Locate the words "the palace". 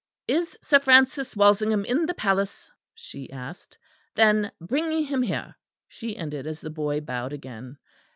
2.07-2.71